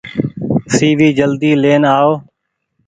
سي 0.73 0.87
وي 0.97 1.09
جلدي 1.19 1.51
لين 1.61 1.83
آئو۔ 1.95 2.11